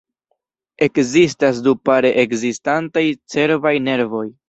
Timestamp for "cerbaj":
3.37-3.79